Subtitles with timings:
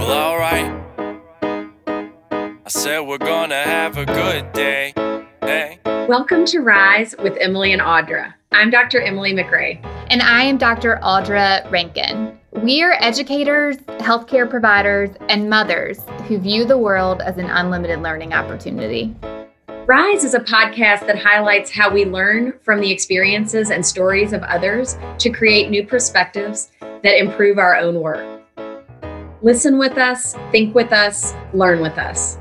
[0.00, 0.72] Well, alright.
[1.42, 4.94] I said we're gonna have a good day.
[5.42, 5.78] Hey.
[5.84, 8.32] Welcome to Rise with Emily and Audra.
[8.50, 9.02] I'm Dr.
[9.02, 9.78] Emily McRae.
[10.08, 10.98] And I am Dr.
[11.02, 12.38] Audra Rankin.
[12.62, 18.32] We are educators, healthcare providers, and mothers who view the world as an unlimited learning
[18.32, 19.14] opportunity.
[19.84, 24.42] Rise is a podcast that highlights how we learn from the experiences and stories of
[24.44, 28.39] others to create new perspectives that improve our own work.
[29.42, 32.36] Listen with us, think with us, learn with us.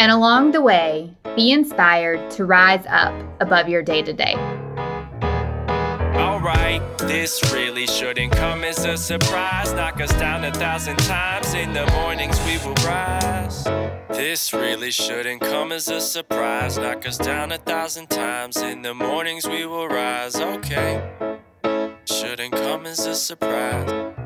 [0.00, 4.34] And along the way, be inspired to rise up above your day to day.
[6.16, 9.72] Alright, this really shouldn't come as a surprise.
[9.72, 11.54] Knock us down a thousand times.
[11.54, 13.64] In the mornings we will rise.
[14.08, 16.76] This really shouldn't come as a surprise.
[16.76, 18.56] Knock us down a thousand times.
[18.56, 20.36] In the mornings we will rise.
[20.36, 21.08] Okay.
[22.04, 24.25] Shouldn't come as a surprise.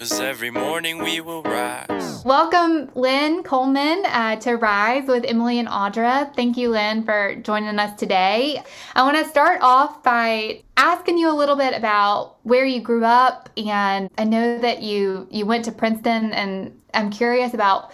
[0.00, 2.24] Cause every morning we will rise.
[2.24, 6.34] Welcome, Len Coleman, uh, to Rise with Emily and Audra.
[6.34, 8.62] Thank you, Len, for joining us today.
[8.94, 13.04] I want to start off by asking you a little bit about where you grew
[13.04, 17.92] up, and I know that you you went to Princeton, and I'm curious about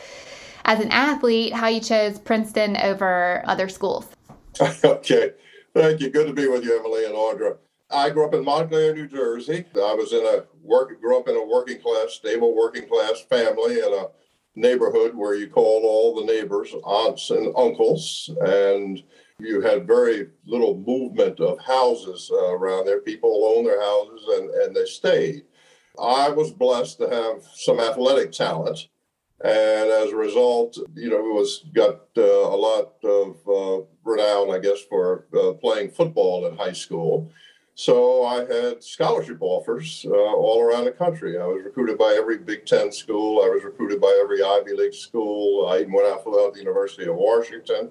[0.65, 4.07] as an athlete how you chose Princeton over other schools.
[4.85, 5.33] okay,
[5.75, 6.11] thank you.
[6.11, 7.57] Good to be with you, Emily and Audra.
[7.91, 9.65] I grew up in Montclair, New Jersey.
[9.77, 13.79] I was in a work, grew up in a working class, stable working class family
[13.79, 14.09] in a
[14.57, 19.03] neighborhood where you called all the neighbors aunts and uncles, and
[19.39, 23.03] you had very little movement of houses uh, around there.
[23.03, 25.43] People owned their houses and, and they stayed.
[26.01, 28.89] I was blessed to have some athletic talent.
[29.45, 34.51] And as a result, you know, it was got uh, a lot of uh, renown,
[34.51, 37.31] I guess, for uh, playing football in high school.
[37.79, 41.39] So I had scholarship offers uh, all around the country.
[41.39, 43.43] I was recruited by every Big Ten school.
[43.45, 45.69] I was recruited by every Ivy League school.
[45.69, 47.91] I even went out to the University of Washington.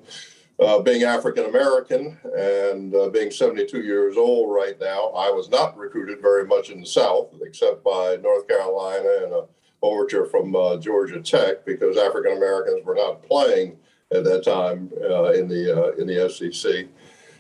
[0.60, 5.78] Uh, being African American and uh, being 72 years old right now, I was not
[5.78, 9.46] recruited very much in the South, except by North Carolina and a
[9.84, 13.78] overture from uh, Georgia Tech, because African Americans were not playing
[14.12, 16.88] at that time uh, in the uh, in the SEC.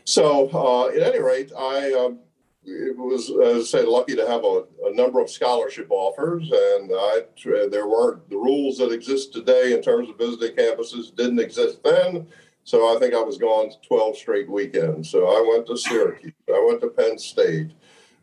[0.03, 2.19] So, uh, at any rate, I um,
[2.65, 6.91] it was, as I say, lucky to have a, a number of scholarship offers, and
[6.93, 7.21] I
[7.69, 12.27] there weren't the rules that exist today in terms of visiting campuses didn't exist then.
[12.63, 15.11] So I think I was gone 12 straight weekends.
[15.11, 17.71] So I went to Syracuse, I went to Penn State,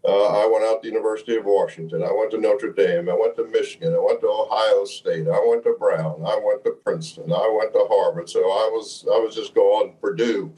[0.04, 3.14] uh, I went out to the University of Washington, I went to Notre Dame, I
[3.14, 6.72] went to Michigan, I went to Ohio State, I went to Brown, I went to
[6.72, 8.28] Princeton, I went to Harvard.
[8.28, 10.52] So I was I was just going Purdue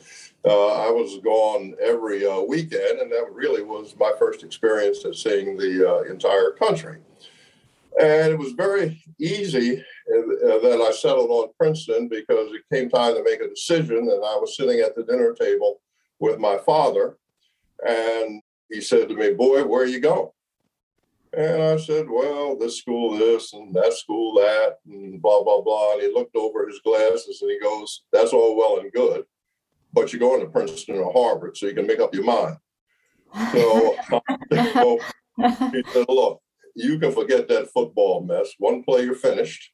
[0.50, 5.56] I was gone every uh, weekend, and that really was my first experience at seeing
[5.56, 6.98] the uh, entire country.
[7.98, 13.14] And it was very easy uh, that I settled on Princeton because it came time
[13.14, 15.80] to make a decision, and I was sitting at the dinner table
[16.18, 17.16] with my father,
[17.86, 20.30] and he said to me, "Boy, where are you going?"
[21.32, 25.94] And I said, Well, this school, this, and that school, that, and blah, blah, blah.
[25.94, 29.24] And he looked over his glasses and he goes, That's all well and good
[29.94, 32.56] but you're going to Princeton or Harvard, so you can make up your mind.
[33.52, 33.96] So,
[34.52, 34.98] so
[35.72, 36.40] he said, look,
[36.74, 38.48] you can forget that football mess.
[38.58, 39.70] One play, you're finished.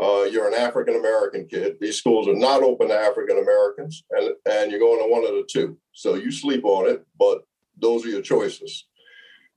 [0.00, 1.76] Uh, you're an African American kid.
[1.80, 5.30] These schools are not open to African Americans, and and you're going to one of
[5.30, 5.78] the two.
[5.92, 7.38] So you sleep on it, but
[7.80, 8.86] those are your choices.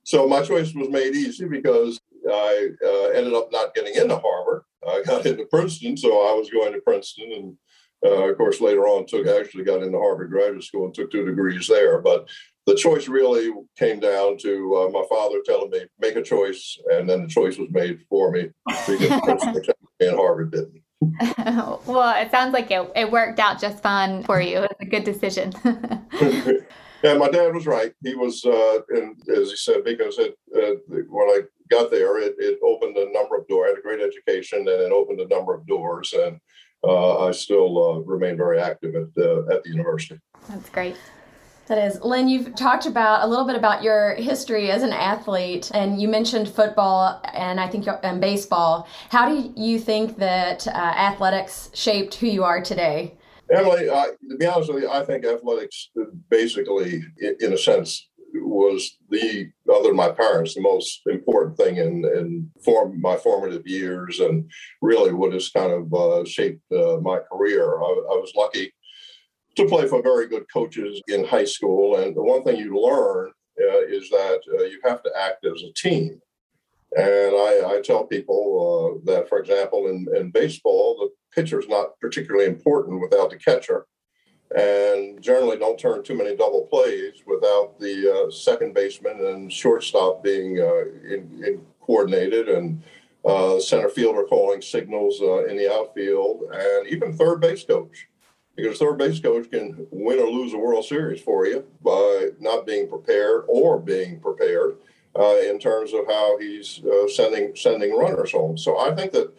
[0.04, 4.62] So my choice was made easy because I uh, ended up not getting into Harvard.
[4.88, 7.56] I got into Princeton, so I was going to Princeton, and
[8.04, 11.24] uh, of course, later on, took actually got into Harvard Graduate School and took two
[11.24, 12.00] degrees there.
[12.00, 12.28] But
[12.66, 17.08] the choice really came down to uh, my father telling me make a choice, and
[17.08, 18.50] then the choice was made for me
[18.86, 19.66] because
[20.00, 20.82] and Harvard didn't.
[21.86, 24.58] well, it sounds like it, it worked out just fine for you.
[24.58, 25.52] It was a good decision.
[27.02, 27.92] yeah, my dad was right.
[28.02, 31.40] He was, uh, and as he said, because it, uh, when I
[31.70, 33.66] got there, it, it opened a number of doors.
[33.66, 36.12] I had a great education, and it opened a number of doors.
[36.12, 36.38] And
[36.88, 40.20] I still uh, remain very active at, uh, at the university.
[40.48, 40.96] That's great.
[41.66, 42.00] That is.
[42.02, 46.08] Len, you've talked about a little bit about your history as an athlete, and you
[46.08, 48.88] mentioned football and I think and baseball.
[49.10, 53.14] How do you think that uh, athletics shaped who you are today?
[53.52, 55.90] Emily, to be honest with you, I think athletics
[56.28, 57.04] basically,
[57.40, 58.08] in a sense,
[58.40, 63.66] was the other than my parents the most important thing in in form my formative
[63.66, 64.50] years and
[64.82, 67.80] really what has kind of uh, shaped uh, my career.
[67.80, 68.72] I, I, was lucky
[69.56, 73.32] to play for very good coaches in high school, and the one thing you learn
[73.60, 76.20] uh, is that uh, you have to act as a team.
[76.96, 81.10] And I, I tell people uh, that, for example, in, in baseball, the
[81.40, 83.86] pitcher is not particularly important without the catcher,
[84.56, 90.24] and generally don't turn too many double plays without the uh, second baseman and shortstop
[90.24, 92.82] being uh, in, in coordinated and
[93.24, 98.08] uh, center fielder calling signals uh, in the outfield, and even third base coach.
[98.56, 102.66] Because third base coach can win or lose a World Series for you by not
[102.66, 104.76] being prepared or being prepared
[105.18, 108.58] uh, in terms of how he's uh, sending sending runners home.
[108.58, 109.32] So I think that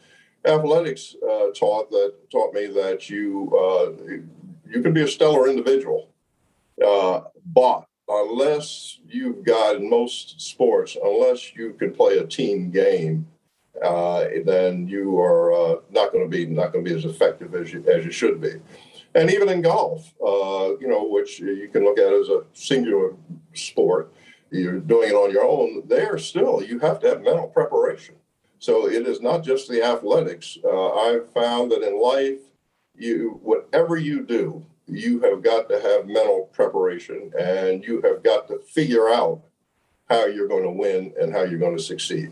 [0.46, 1.16] athletics
[1.56, 3.52] taught that taught me that you
[4.74, 6.10] you can be a stellar individual,
[6.86, 13.28] uh, but unless you've got in most sports, unless you can play a team game,
[13.84, 17.72] uh, then you are not going to be not going to be as effective as
[17.74, 18.54] you as you should be.
[19.16, 23.14] And even in golf, you know, which you can look at as a singular
[23.54, 24.14] sport,
[24.52, 28.16] you're doing it on your own, there still you have to have mental preparation.
[28.60, 30.58] So it is not just the athletics.
[30.64, 32.42] Uh, I've found that in life,
[33.02, 38.48] you whatever you do, you have got to have mental preparation, and you have got
[38.48, 39.42] to figure out
[40.10, 42.32] how you're going to win and how you're going to succeed.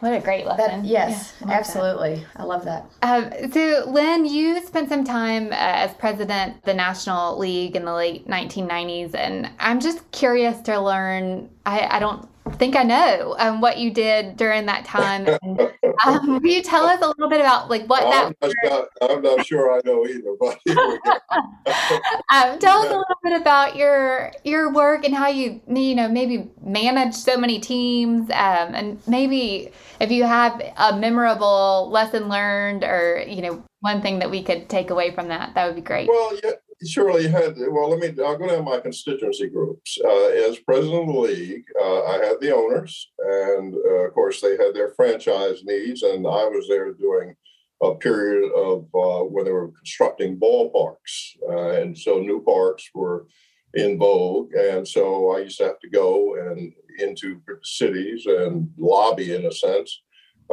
[0.00, 0.82] What a great lesson.
[0.82, 2.16] That, yes, yeah, I absolutely.
[2.16, 2.26] That.
[2.34, 2.90] I love that.
[3.02, 7.84] Um, so, Len, you spent some time uh, as president of the National League in
[7.84, 11.50] the late 1990s, and I'm just curious to learn.
[11.64, 15.26] I, I don't think I know um, what you did during that time.
[15.42, 15.72] And,
[16.04, 18.54] um, will you tell us a little bit about like what I'm that?
[18.64, 20.58] Not, I'm not sure I know either, but
[22.32, 26.08] um, tell us a little bit about your your work and how you you know
[26.08, 32.84] maybe manage so many teams, um, and maybe if you have a memorable lesson learned
[32.84, 35.82] or you know one thing that we could take away from that, that would be
[35.82, 36.08] great.
[36.08, 36.52] Well, yeah,
[36.86, 37.54] surely had.
[37.56, 38.22] Well, let me.
[38.22, 39.98] I'll go down my constituency groups.
[40.04, 44.40] Uh, as president of the league, uh, I had the owners, and uh, of course
[44.40, 47.34] they had their franchise needs, and I was there doing
[47.82, 53.26] a period of uh, when they were constructing ballparks, uh, and so new parks were
[53.74, 59.34] in vogue, and so I used to have to go and into cities and lobby
[59.34, 60.02] in a sense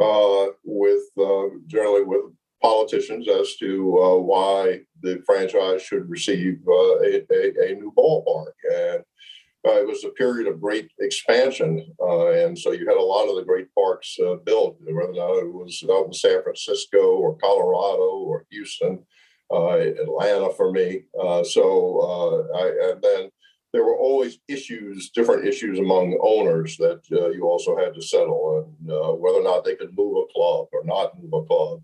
[0.02, 1.02] uh, with
[1.66, 7.74] generally with politicians as to uh, why the franchise should receive uh, a, a, a,
[7.74, 8.52] new ballpark.
[8.70, 9.02] And
[9.66, 11.92] uh, it was a period of great expansion.
[12.00, 15.12] Uh, and so you had a lot of the great parks uh, built, whether or
[15.12, 19.04] not it was out in San Francisco or Colorado or Houston,
[19.50, 21.02] uh, Atlanta for me.
[21.44, 23.30] so I, and then
[23.72, 28.88] there were always issues, different issues among owners that you also had to settle, and
[29.20, 31.82] whether or not they could move a club or not move a club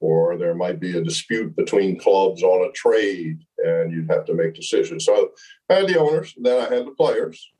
[0.00, 4.34] or there might be a dispute between clubs on a trade and you'd have to
[4.34, 5.04] make decisions.
[5.04, 5.30] So
[5.70, 7.50] I had the owners, then I had the players.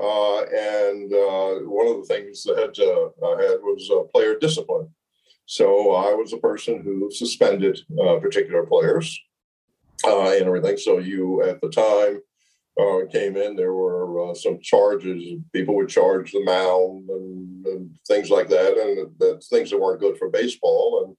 [0.00, 4.88] Uh, and uh, one of the things that uh, I had was uh, player discipline.
[5.44, 9.20] So I was the person who suspended uh, particular players
[10.06, 10.78] uh, and everything.
[10.78, 12.20] So you, at the time,
[13.12, 15.22] came in, there were some charges.
[15.52, 20.16] People would charge the mound and, and things like that, and things that weren't good
[20.16, 21.04] for baseball.
[21.04, 21.16] And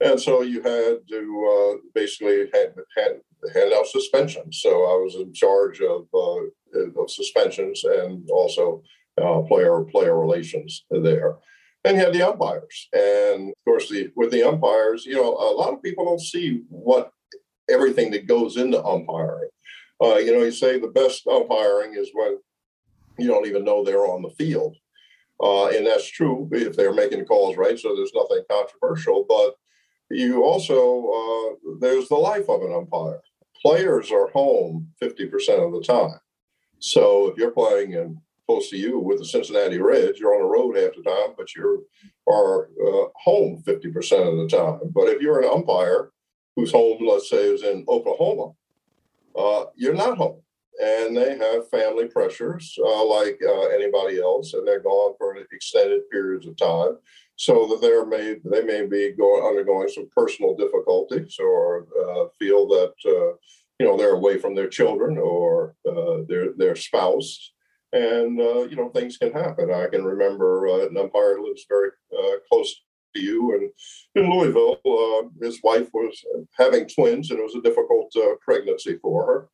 [0.00, 3.20] and so you had to uh, basically hand,
[3.54, 4.60] hand, out suspensions.
[4.60, 8.82] So I was in charge of, uh, of suspensions and also
[9.20, 11.36] uh, player player relations there.
[11.84, 15.52] And you had the umpires, and of course, the with the umpires, you know, a
[15.52, 17.12] lot of people don't see what
[17.68, 19.50] everything that goes into umpiring.
[20.02, 22.38] Uh, you know, you say the best umpiring is when
[23.18, 24.76] you don't even know they're on the field.
[25.42, 27.78] Uh, and that's true if they're making calls right.
[27.78, 29.26] So there's nothing controversial.
[29.28, 29.54] But
[30.10, 33.20] you also uh, there's the life of an umpire.
[33.62, 36.18] Players are home 50% of the time.
[36.78, 40.46] So if you're playing in close to you with the Cincinnati Reds, you're on the
[40.46, 41.86] road half the time, but you
[42.28, 43.88] are uh, home 50%
[44.28, 44.80] of the time.
[44.94, 46.10] But if you're an umpire
[46.54, 48.52] whose home, let's say, is in Oklahoma,
[49.36, 50.40] uh, you're not home.
[50.80, 56.10] And they have family pressures uh, like uh, anybody else, and they're gone for extended
[56.10, 56.98] periods of time
[57.36, 62.66] so that they're may they may be going undergoing some personal difficulties or uh, feel
[62.68, 63.34] that uh,
[63.78, 67.52] you know they're away from their children or uh, their their spouse.
[67.92, 69.72] And uh, you know things can happen.
[69.72, 72.82] I can remember uh, an umpire lives very uh, close
[73.14, 73.70] to you and
[74.16, 74.80] in louisville
[75.40, 76.20] his wife was
[76.58, 79.48] having twins and it was a difficult pregnancy for her.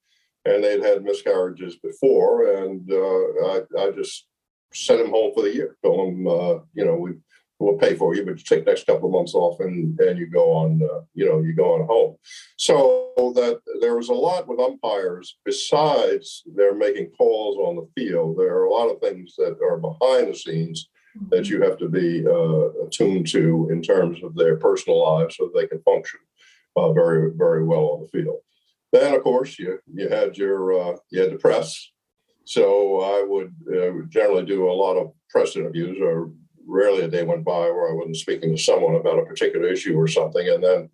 [0.46, 4.26] And they'd had miscarriages before and I, I just
[4.72, 6.24] sent him home for the year told him
[6.72, 7.12] you know we
[7.60, 10.18] we'll pay for you, but you take the next couple of months off and, and
[10.18, 12.16] you go on, uh, you know, you go on home.
[12.56, 18.38] So that there was a lot with umpires besides they're making calls on the field.
[18.38, 20.88] There are a lot of things that are behind the scenes
[21.28, 25.50] that you have to be uh, attuned to in terms of their personal lives so
[25.54, 26.20] they can function
[26.76, 28.38] uh, very, very well on the field.
[28.92, 31.90] Then, of course, you you had your uh, you had the press.
[32.44, 36.32] So I would uh, generally do a lot of press interviews, or
[36.70, 39.98] rarely a day went by where I wasn't speaking to someone about a particular issue
[39.98, 40.48] or something.
[40.48, 40.90] And then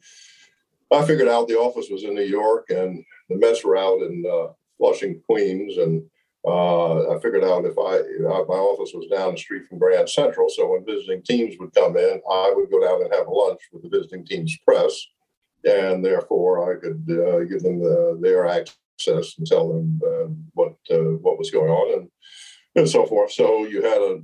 [0.93, 4.25] I figured out the office was in New York and the Mets were out in
[4.31, 6.03] uh, Flushing, Queens, and
[6.47, 8.03] uh, I figured out if I
[8.47, 11.97] my office was down the street from Grand Central, so when visiting teams would come
[11.97, 15.07] in, I would go down and have lunch with the visiting team's press,
[15.65, 20.77] and therefore I could uh, give them the, their access and tell them uh, what
[20.93, 22.11] uh, what was going on and
[22.77, 23.33] and so forth.
[23.33, 24.21] So you had a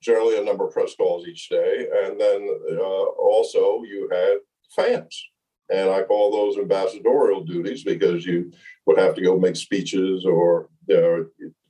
[0.00, 4.38] generally a number of press calls each day, and then uh, also you had
[4.74, 5.28] fans.
[5.72, 8.50] And I call those ambassadorial duties because you
[8.86, 11.26] would have to go make speeches or you know,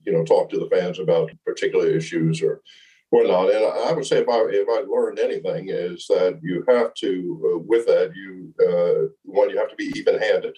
[0.06, 2.62] you know talk to the fans about particular issues or
[3.10, 3.52] whatnot.
[3.54, 7.52] And I would say if I if I learned anything is that you have to
[7.54, 10.56] uh, with that you uh, one you have to be even handed.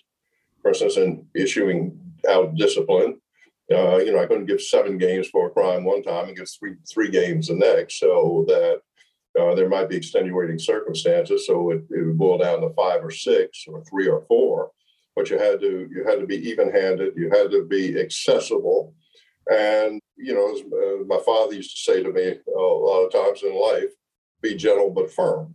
[0.60, 1.98] For instance, in issuing
[2.28, 3.20] out discipline,
[3.72, 6.48] uh, you know I couldn't give seven games for a crime one time and give
[6.48, 8.80] three three games the next, so that.
[9.40, 13.10] Uh, there might be extenuating circumstances, so it, it would boil down to five or
[13.10, 14.70] six or three or four.
[15.16, 17.14] But you had to you had to be even-handed.
[17.16, 18.94] You had to be accessible
[19.50, 23.04] and, you know, as, uh, my father used to say to me uh, a lot
[23.04, 23.90] of times in life,
[24.40, 25.54] be gentle but firm.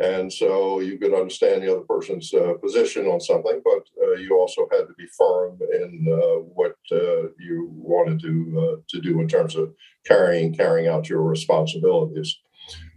[0.00, 4.38] And so you could understand the other person's uh, position on something, but uh, you
[4.38, 9.28] also had to be firm in uh, what uh, you wanted to to do in
[9.28, 9.74] terms of
[10.06, 12.38] carrying carrying out your responsibilities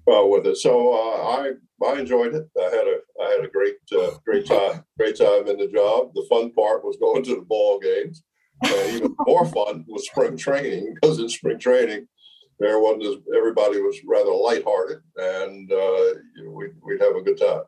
[0.06, 0.58] with it.
[0.58, 1.54] So I
[1.84, 2.48] I enjoyed it.
[2.60, 3.78] I had a I had a great
[4.24, 6.12] great time great time in the job.
[6.14, 8.22] The fun part was going to the ball games
[8.64, 12.08] even more fun was spring training because in spring training,
[12.62, 17.40] there wasn't everybody was rather lighthearted, and uh, you know, we'd, we'd have a good
[17.40, 17.64] time.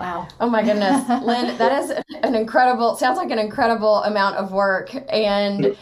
[0.00, 0.28] Wow.
[0.40, 1.06] Oh my goodness.
[1.22, 1.92] Len, that is
[2.22, 4.94] an incredible, sounds like an incredible amount of work.
[5.12, 5.76] And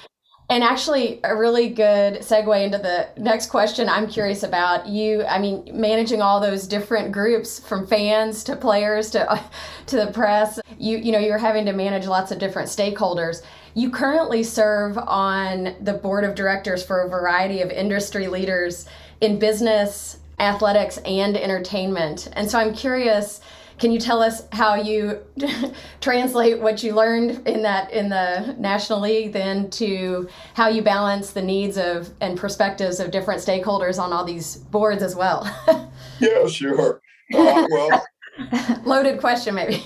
[0.50, 4.86] and actually, a really good segue into the next question I'm curious about.
[4.86, 9.44] You, I mean, managing all those different groups from fans to players to
[9.86, 10.58] to the press.
[10.78, 13.42] You, you know, you're having to manage lots of different stakeholders.
[13.74, 18.88] You currently serve on the board of directors for a variety of industry leaders
[19.20, 22.28] in business, athletics, and entertainment.
[22.32, 23.42] And so I'm curious
[23.78, 25.20] can you tell us how you
[26.00, 31.30] translate what you learned in that in the National League then to how you balance
[31.30, 35.44] the needs of and perspectives of different stakeholders on all these boards as well?
[36.20, 37.00] yeah, sure.
[37.32, 38.06] Uh, well,
[38.84, 39.84] loaded question maybe.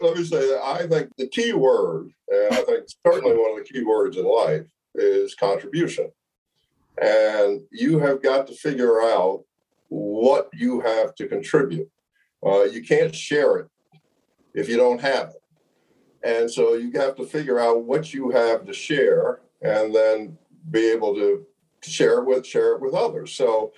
[0.00, 3.58] let me say that I think the key word, and I think certainly one of
[3.58, 4.64] the key words in life,
[4.94, 6.10] is contribution.
[7.00, 9.44] And you have got to figure out
[9.88, 11.88] what you have to contribute.
[12.44, 13.68] Uh, you can't share it
[14.54, 15.42] if you don't have it.
[16.22, 20.36] And so you have to figure out what you have to share and then
[20.70, 21.46] be able to
[21.82, 23.32] share it with share it with others.
[23.32, 23.72] So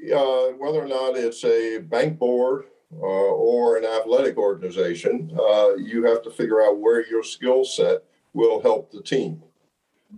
[0.00, 6.04] uh, whether or not it's a bank board uh, or an athletic organization, uh, you
[6.04, 9.42] have to figure out where your skill set will help the team.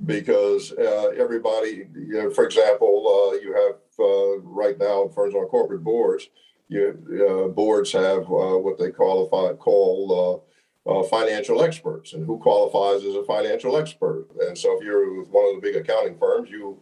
[0.07, 5.47] Because uh, everybody, you know, for example, uh, you have uh, right now, for on
[5.49, 6.29] corporate boards,
[6.69, 10.45] you, uh, boards have uh, what they qualify call
[10.87, 14.26] uh, uh, financial experts, and who qualifies as a financial expert.
[14.40, 16.81] And so, if you're with one of the big accounting firms, you,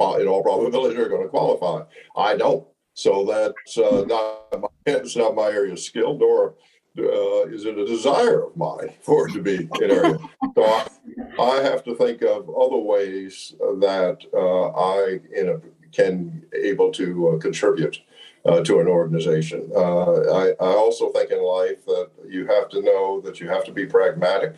[0.00, 1.84] in all probability, are going to qualify.
[2.16, 6.54] I don't, so that's uh, not my, it's not my area of skill, nor
[6.98, 10.18] uh, is it a desire of mine for it to be an area.
[10.54, 10.86] so I,
[11.38, 15.60] I, have to think of other ways that I in a,
[15.96, 18.00] can able to contribute
[18.44, 19.70] uh, to an organization.
[19.74, 23.64] Uh, I, I, also think in life that you have to know that you have
[23.64, 24.54] to be pragmatic.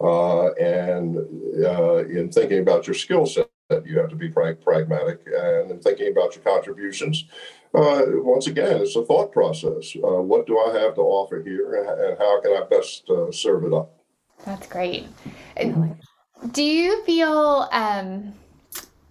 [0.00, 1.18] Uh, and
[1.64, 3.48] uh, in thinking about your skill set,
[3.84, 5.20] you have to be pra- pragmatic.
[5.26, 7.24] And in thinking about your contributions,
[7.74, 9.94] uh, once again, it's a thought process.
[9.96, 13.72] Uh, what do I have to offer here, and how can I best serve it
[13.72, 13.92] up?
[14.44, 15.06] That's great.
[16.52, 18.34] Do you feel um,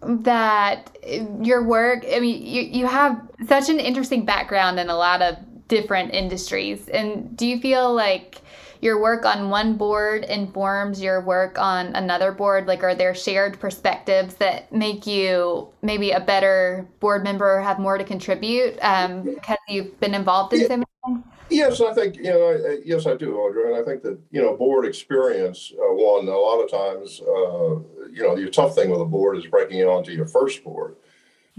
[0.08, 0.98] that
[1.42, 5.38] your work, I mean, you, you have such an interesting background in a lot of
[5.68, 6.88] different industries.
[6.90, 8.42] And do you feel like
[8.82, 12.68] your work on one board informs your work on another board?
[12.68, 17.80] Like, are there shared perspectives that make you maybe a better board member or have
[17.80, 21.24] more to contribute um, because you've been involved in so many things?
[21.50, 22.48] Yes, I think you know.
[22.52, 25.72] I, yes, I do, Audra, and I think that you know, board experience.
[25.74, 29.38] Uh, one, a lot of times, uh, you know, the tough thing with a board
[29.38, 30.96] is breaking it onto your first board.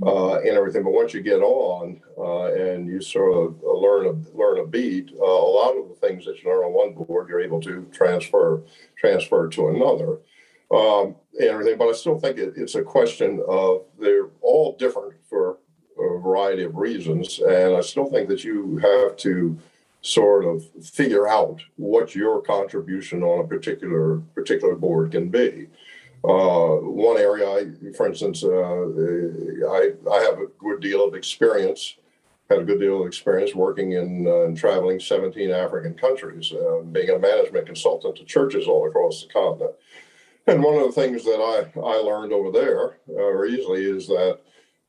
[0.03, 0.83] uh, and everything.
[0.85, 4.67] But once you get on uh, and you sort of uh, learn a learn a
[4.67, 7.61] beat, uh, a lot of the things that you learn on one board, you're able
[7.63, 8.63] to transfer
[8.99, 10.19] transfer to another.
[10.73, 15.15] Um, and everything, but I still think it, it's a question of they're all different
[15.29, 15.59] for
[15.99, 19.59] a variety of reasons, and I still think that you have to
[20.05, 25.67] sort of figure out what your contribution on a particular particular board can be.
[26.23, 31.97] Uh, one area, I, for instance, uh, I, I have a good deal of experience,
[32.51, 36.81] had a good deal of experience working in uh, and traveling 17 African countries, uh,
[36.93, 39.73] being a management consultant to churches all across the continent.
[40.47, 44.41] And one of the things that I, I learned over there uh, easily is that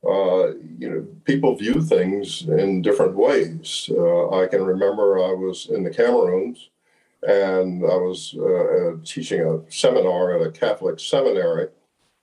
[0.07, 3.89] uh, you know, people view things in different ways.
[3.91, 6.69] Uh, I can remember I was in the Cameroons
[7.27, 11.69] and I was uh, uh, teaching a seminar at a Catholic seminary,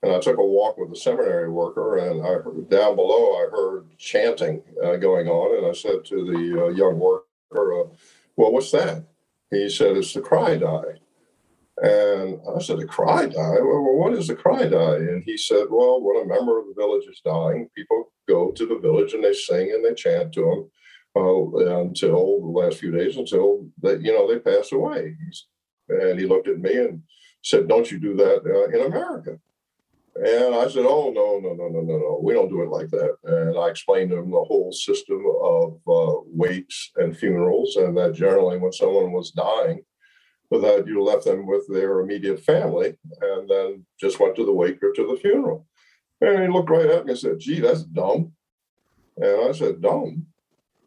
[0.01, 3.49] and I took a walk with a seminary worker, and I heard, down below I
[3.51, 7.89] heard chanting uh, going on, and I said to the uh, young worker,
[8.35, 9.03] "Well, what's that?"
[9.51, 10.99] He said, "It's the CRY-DAI."
[11.83, 13.59] And I said, "The cry die?
[13.59, 14.95] Well, what is the cry die?
[14.95, 18.65] And he said, "Well, when a member of the village is dying, people go to
[18.65, 20.71] the village and they sing and they chant to him."
[21.15, 25.15] uh, until the last few days, until that you know they pass away.
[25.89, 27.03] And he looked at me and
[27.43, 29.37] said, "Don't you do that uh, in America?"
[30.15, 32.19] And I said, "Oh no, no, no, no, no, no.
[32.23, 35.79] We don't do it like that." And I explained to him the whole system of
[35.87, 39.81] uh, wakes and funerals, and that generally, when someone was dying,
[40.61, 44.81] that you left them with their immediate family, and then just went to the wake
[44.83, 45.67] or to the funeral.
[46.21, 48.33] And he looked right at me and said, "Gee, that's dumb."
[49.17, 50.27] And I said, "Dumb."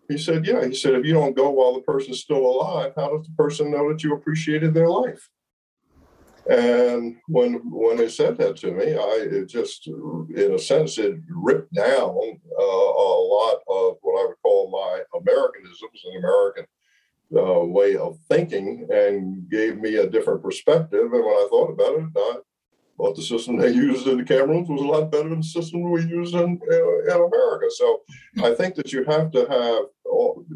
[0.08, 0.64] He said, Yeah.
[0.64, 3.70] He said, If you don't go while the person's still alive, how does the person
[3.70, 5.28] know that you appreciated their life?
[6.48, 11.16] And when when they said that to me, I it just, in a sense, it
[11.28, 16.66] ripped down uh, a lot of what I would call my Americanisms and American
[17.34, 21.12] uh, way of thinking, and gave me a different perspective.
[21.12, 22.36] And when I thought about it, I
[22.96, 25.82] thought the system they used in the Cameroons was a lot better than the system
[25.90, 27.66] we use in, in America.
[27.70, 28.02] So
[28.42, 29.86] I think that you have to have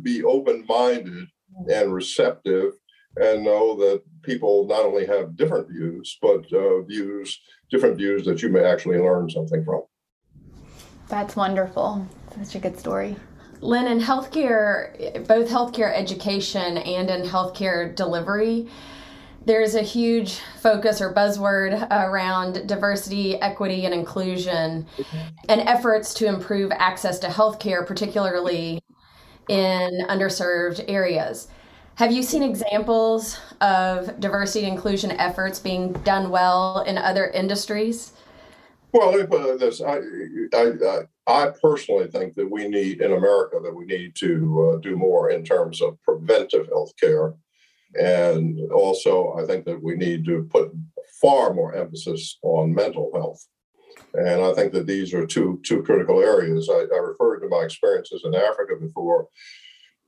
[0.03, 1.27] be open minded
[1.71, 2.73] and receptive
[3.17, 8.43] and know that people not only have different views, but uh, views, different views that
[8.43, 9.83] you may actually learn something from.
[11.09, 12.07] That's wonderful.
[12.37, 13.17] Such a good story.
[13.61, 18.69] Len, in healthcare, both healthcare education and in healthcare delivery,
[19.45, 25.19] there's a huge focus or buzzword around diversity, equity, and inclusion, mm-hmm.
[25.49, 28.83] and efforts to improve access to healthcare, particularly
[29.49, 31.49] in underserved areas.
[31.97, 38.13] Have you seen examples of diversity and inclusion efforts being done well in other industries?
[38.93, 40.01] Well, uh, this, I,
[40.53, 44.97] I, I, personally think that we need in America that we need to uh, do
[44.97, 47.35] more in terms of preventive health care
[47.99, 50.73] and also, I think that we need to put
[51.21, 53.45] far more emphasis on mental health.
[54.15, 56.69] And I think that these are two two critical areas.
[56.71, 59.29] I, I referred to my experiences in Africa before.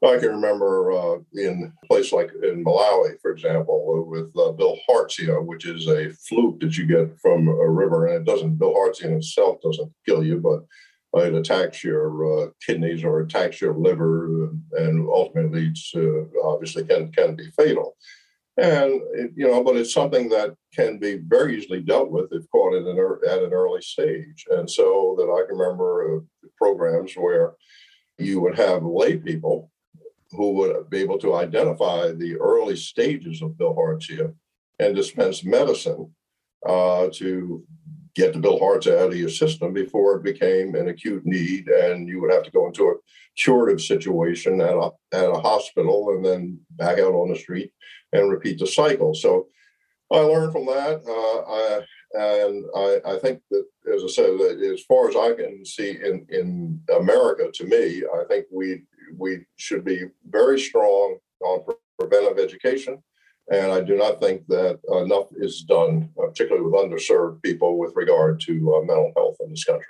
[0.05, 5.45] I can remember uh, in a place like in Malawi, for example, with uh, bilharzia,
[5.45, 9.13] which is a fluke that you get from a river, and it doesn't bilharzia in
[9.15, 10.65] itself doesn't kill you, but
[11.15, 15.95] it attacks your uh, kidneys or attacks your liver and ultimately leads
[16.43, 17.97] obviously can can be fatal.
[18.57, 22.51] And it, you know but it's something that can be very easily dealt with if
[22.51, 24.47] caught at an, at an early stage.
[24.51, 26.21] And so that i can remember uh,
[26.57, 27.53] programs where
[28.19, 29.71] you would have lay people
[30.33, 34.35] who would be able to identify the early stages of Bill bilharzia
[34.79, 36.11] and dispense medicine
[36.67, 37.65] uh, to
[38.15, 42.09] get the Bill bilharzia out of your system before it became an acute need and
[42.09, 42.95] you would have to go into a
[43.37, 47.73] curative situation at a, at a hospital and then back out on the street
[48.13, 49.15] and repeat the cycle.
[49.15, 49.49] So
[50.11, 51.03] I learned from that.
[51.07, 51.81] Uh, I,
[52.15, 54.39] and I, I, think that, as I said,
[54.71, 58.83] as far as I can see in, in America, to me, I think we
[59.17, 61.65] we should be very strong on
[61.99, 63.03] preventive education
[63.51, 67.93] and I do not think that enough is done, uh, particularly with underserved people, with
[67.97, 69.87] regard to uh, mental health in this country.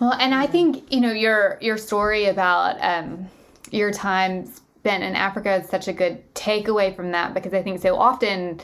[0.00, 3.28] Well, and I think you know your your story about um,
[3.70, 7.80] your time spent in Africa is such a good takeaway from that because I think
[7.80, 8.60] so often,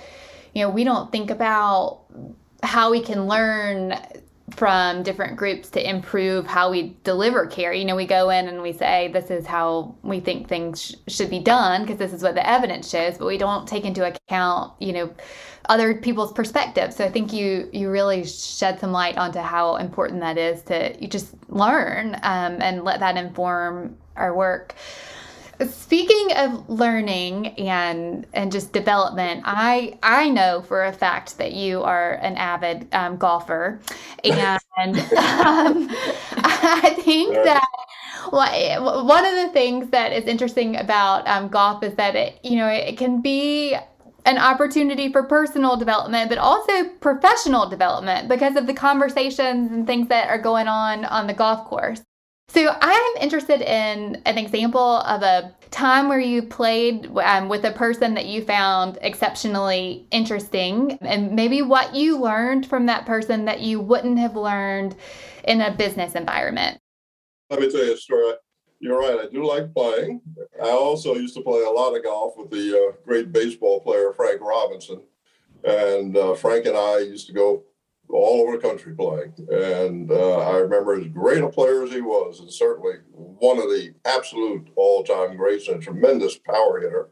[0.52, 2.02] you know, we don't think about
[2.62, 3.94] how we can learn
[4.50, 7.72] from different groups to improve how we deliver care.
[7.72, 11.12] You know, we go in and we say, this is how we think things sh-
[11.12, 14.06] should be done because this is what the evidence shows, but we don't take into
[14.06, 15.14] account, you know,
[15.68, 16.96] other people's perspectives.
[16.96, 20.96] So I think you you really shed some light onto how important that is to
[21.00, 24.74] you just learn um, and let that inform our work.
[25.66, 31.82] Speaking of learning and and just development, I I know for a fact that you
[31.82, 33.80] are an avid um, golfer,
[34.22, 35.88] and um,
[36.32, 37.66] I think that
[38.32, 42.56] well, one of the things that is interesting about um, golf is that it you
[42.56, 43.76] know it can be
[44.26, 50.08] an opportunity for personal development, but also professional development because of the conversations and things
[50.08, 52.02] that are going on on the golf course.
[52.50, 57.72] So I'm interested in an example of a time where you played um, with a
[57.72, 63.60] person that you found exceptionally interesting and maybe what you learned from that person that
[63.60, 64.96] you wouldn't have learned
[65.44, 66.78] in a business environment.
[67.50, 68.32] Let me tell you a story.
[68.80, 69.18] You're right.
[69.20, 70.22] I do like playing.
[70.62, 74.12] I also used to play a lot of golf with the uh, great baseball player
[74.12, 75.02] Frank Robinson,
[75.64, 77.64] and uh, Frank and I used to go
[78.10, 79.32] all over the country playing.
[79.50, 83.64] And uh, I remember as great a player as he was, and certainly one of
[83.64, 87.10] the absolute all-time greats and a tremendous power hitter.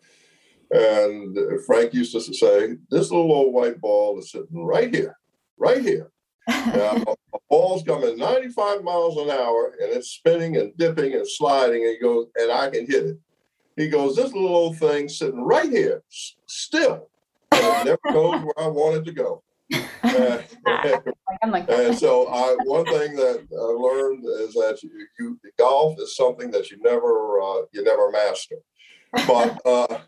[0.70, 5.16] And Frank used to say, "This little old white ball is sitting right here,
[5.56, 6.11] right here."
[6.48, 7.02] Now,
[7.35, 11.82] a ball's coming 95 miles an hour and it's spinning and dipping and sliding.
[11.82, 13.18] And he goes, and I can hit it.
[13.76, 16.02] He goes, this little old thing sitting right here,
[16.46, 17.11] still,
[17.52, 19.42] and it never goes where I want it to go.
[20.07, 26.16] And, and so, I, one thing that I learned is that you, you golf is
[26.16, 28.57] something that you never uh, you never master.
[29.27, 29.99] But uh,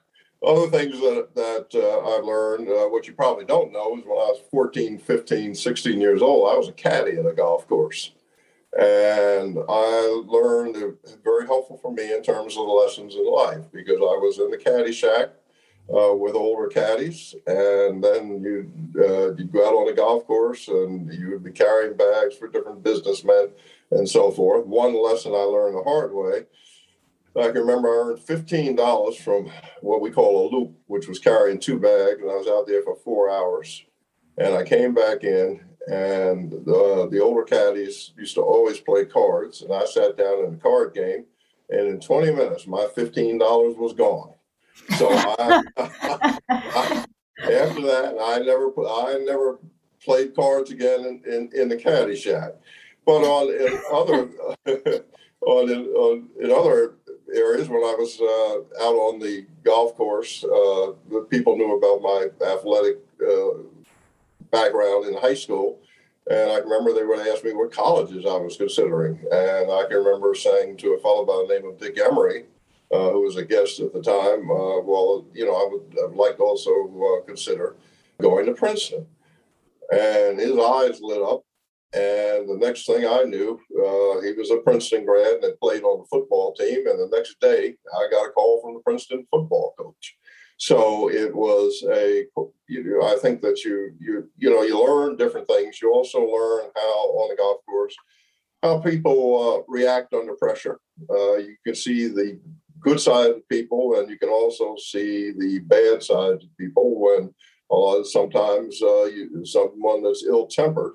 [0.47, 4.19] other things that, that uh, I've learned, uh, what you probably don't know, is when
[4.19, 8.13] I was 14, 15, 16 years old, I was a caddy at a golf course.
[8.79, 10.77] And I learned
[11.25, 14.51] very helpful for me in terms of the lessons in life because I was in
[14.51, 15.31] the caddy shack
[15.93, 20.69] uh, with older caddies, and then you uh, you go out on a golf course
[20.69, 23.49] and you would be carrying bags for different businessmen
[23.91, 24.67] and so forth.
[24.67, 26.47] One lesson I learned the hard way
[27.39, 31.19] I can remember I earned fifteen dollars from what we call a loop, which was
[31.19, 33.85] carrying two bags, and I was out there for four hours.
[34.37, 39.63] And I came back in, and the, the older caddies used to always play cards,
[39.63, 41.25] and I sat down in the card game,
[41.71, 44.35] and in twenty minutes, my fifteen dollars was gone.
[44.97, 45.63] So I,
[46.49, 49.59] after that, I never I never
[50.03, 52.53] played cards again in, in, in the caddy shack.
[53.05, 54.29] But on in other
[55.47, 56.95] on in, on in other
[57.35, 60.45] areas when I was uh, out on the golf course.
[60.45, 63.63] Uh, the people knew about my athletic uh,
[64.51, 65.79] background in high school.
[66.31, 69.19] And I remember they would ask me what colleges I was considering.
[69.33, 72.45] And I can remember saying to a fellow by the name of Dick Emery,
[72.93, 76.17] uh, who was a guest at the time, uh, well, you know, I would I'd
[76.17, 77.77] like to also uh, consider
[78.21, 79.07] going to Princeton.
[79.91, 81.43] And his eyes lit up
[81.95, 85.83] and the next thing I knew, uh, he was a Princeton grad and had played
[85.85, 86.87] on the football team.
[86.87, 90.17] And the next day, I got a call from the Princeton football coach.
[90.59, 92.27] So it was a,
[92.69, 95.81] you know, I think that you, you, you know, you learn different things.
[95.81, 97.95] You also learn how on the golf course,
[98.63, 100.81] how people uh, react under pressure.
[101.09, 102.39] Uh, you can see the
[102.81, 107.35] good side of people, and you can also see the bad side of people when
[107.71, 110.95] uh, sometimes uh, you, someone that's ill tempered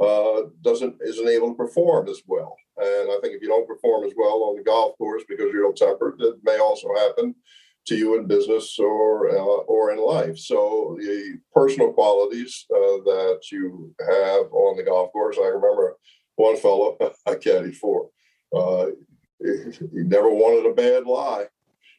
[0.00, 2.56] uh, doesn't isn't able to perform as well.
[2.76, 5.64] And I think if you don't perform as well on the golf course because you're
[5.64, 7.34] ill tempered, that may also happen
[7.86, 10.38] to you in business or uh, or in life.
[10.38, 15.36] So the personal qualities uh, that you have on the golf course.
[15.38, 15.96] I remember
[16.36, 18.08] one fellow I caddied for.
[19.42, 21.46] He, never wanted a bad lie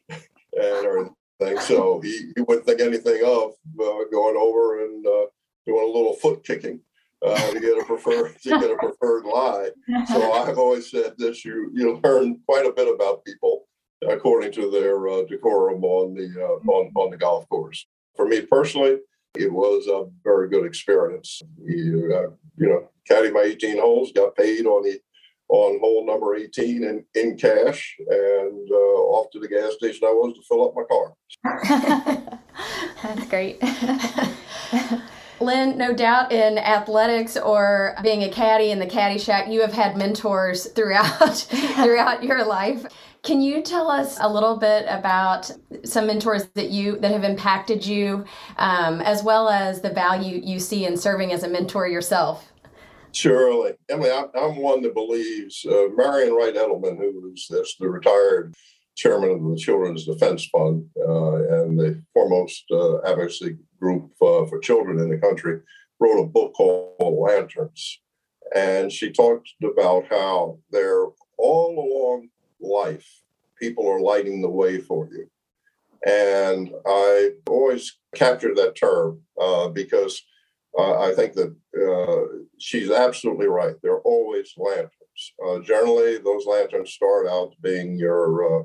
[0.08, 1.60] and everything.
[1.60, 5.26] So he, he wouldn't think anything of uh, going over and uh,
[5.66, 6.80] doing a little foot kicking
[7.24, 9.70] uh, to get a preferred to get a preferred lie.
[10.06, 13.66] So I've always said this: you you learn quite a bit about people
[14.08, 17.86] according to their uh, decorum on the uh, on on the golf course.
[18.16, 18.98] For me personally,
[19.34, 21.42] it was a very good experience.
[21.62, 25.00] You, uh, you know, caddy my 18 holes, got paid on the
[25.54, 30.10] on hole number 18 in, in cash and uh, off to the gas station I
[30.10, 31.14] was to fill up my car.
[33.02, 33.62] That's great.
[35.40, 39.72] Len, no doubt in athletics or being a caddy in the caddy shack, you have
[39.72, 41.36] had mentors throughout
[41.82, 42.86] throughout your life.
[43.22, 45.50] Can you tell us a little bit about
[45.84, 48.24] some mentors that you that have impacted you,
[48.58, 52.52] um, as well as the value you see in serving as a mentor yourself?
[53.14, 53.74] Surely.
[53.88, 58.54] Emily, I'm, I'm one that believes uh, Marian Wright Edelman, who is this, the retired
[58.96, 64.58] chairman of the Children's Defense Fund uh, and the foremost uh, advocacy group uh, for
[64.60, 65.60] children in the country,
[66.00, 68.00] wrote a book called Lanterns.
[68.54, 71.06] And she talked about how they're
[71.38, 72.28] all along
[72.60, 73.22] life,
[73.60, 75.28] people are lighting the way for you.
[76.06, 80.22] And I always captured that term uh, because
[80.78, 83.76] uh, I think that uh, she's absolutely right.
[83.82, 84.90] They're always lanterns.
[85.44, 88.64] Uh, generally, those lanterns start out being your uh,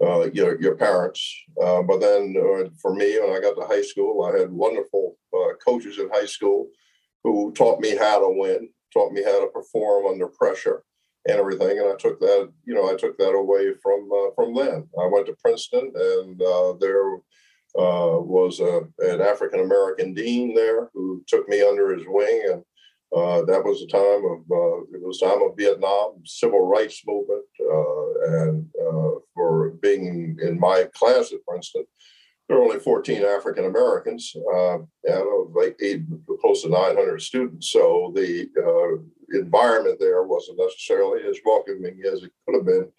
[0.00, 1.34] uh, your, your parents.
[1.60, 2.36] Uh, but then
[2.80, 5.16] for me, when I got to high school, I had wonderful
[5.66, 6.68] coaches in high school
[7.24, 10.84] who taught me how to win, taught me how to perform under pressure
[11.26, 11.78] and everything.
[11.78, 14.88] And I took that, you know, I took that away from from them.
[15.00, 16.40] I went to Princeton, and
[16.80, 17.18] there
[17.78, 22.62] uh, was a, an African American dean there who took me under his wing, and
[23.16, 27.44] uh, that was the time of uh, it was time of Vietnam civil rights movement,
[27.60, 31.86] uh, and uh, for being in my class at instance,
[32.48, 36.02] there were only 14 African Americans uh, out of like eight,
[36.40, 37.70] close to 900 students.
[37.70, 38.48] So the
[39.34, 42.90] environment there wasn't necessarily as welcoming as it could have been,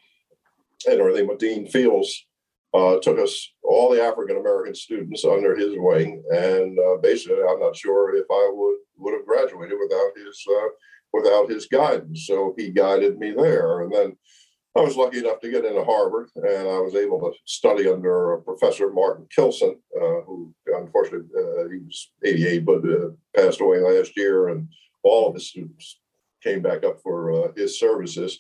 [0.88, 1.28] and everything.
[1.28, 2.28] But Dean Fields
[2.74, 7.60] uh, took us all the African American students under his wing, and uh, basically, I'm
[7.60, 10.68] not sure if I would would have graduated without his uh,
[11.12, 12.28] without his guidance.
[12.28, 14.16] So he guided me there, and then
[14.78, 18.38] I was lucky enough to get into Harvard, and I was able to study under
[18.46, 24.16] Professor Martin Kilson, uh, who unfortunately uh, he was 88 but uh, passed away last
[24.16, 24.68] year, and
[25.02, 26.00] all of his students
[26.44, 28.40] came back up for his services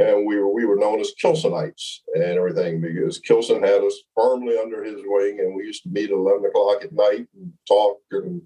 [0.00, 4.56] and we were we were known as Kilsonites and everything because Kilson had us firmly
[4.58, 7.98] under his wing, and we used to meet at eleven o'clock at night and talk
[8.12, 8.40] and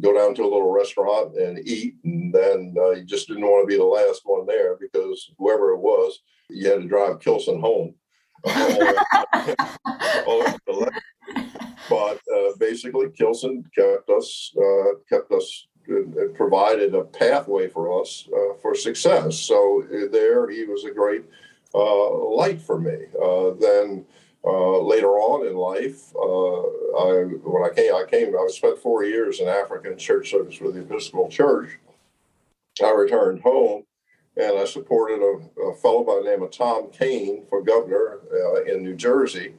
[0.00, 3.66] go down to a little restaurant and eat, and then uh, you just didn't want
[3.66, 7.60] to be the last one there because whoever it was, you had to drive Kilson
[7.60, 7.94] home.
[11.88, 18.28] but uh, basically, Kilson kept us uh, kept us it provided a pathway for us
[18.32, 19.38] uh, for success.
[19.38, 21.24] So uh, there, he was a great
[21.74, 23.06] uh, light for me.
[23.20, 24.04] Uh, then
[24.44, 28.34] uh, later on in life, uh, I when I came, I came.
[28.34, 31.78] I spent four years in African church service with the Episcopal Church.
[32.82, 33.84] I returned home,
[34.36, 38.20] and I supported a, a fellow by the name of Tom Kean for governor
[38.66, 39.54] in New Jersey,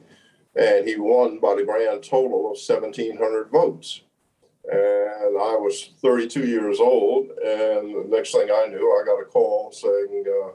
[0.54, 4.02] and he won by the grand total of 1,700 votes.
[4.70, 7.28] And I was 32 years old.
[7.30, 10.52] And the next thing I knew, I got a call saying uh,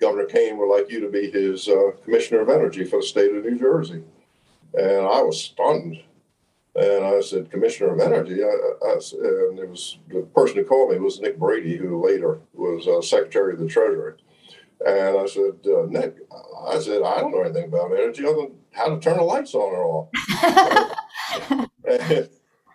[0.00, 3.34] Governor Kean would like you to be his uh, commissioner of energy for the state
[3.34, 4.02] of New Jersey.
[4.74, 6.02] And I was stunned.
[6.76, 8.44] And I said, Commissioner of Energy?
[8.44, 12.38] I, I, and it was the person who called me was Nick Brady, who later
[12.54, 14.14] was uh, Secretary of the Treasury.
[14.86, 16.16] And I said, uh, Nick,
[16.68, 19.52] I said, I don't know anything about energy other than how to turn the lights
[19.54, 21.68] on or off.
[21.84, 22.30] and,